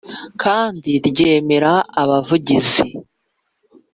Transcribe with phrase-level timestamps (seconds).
[0.41, 2.83] Kandi ryemera abavugizi